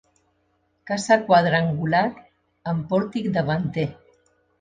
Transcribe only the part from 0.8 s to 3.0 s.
Casa quadrangular amb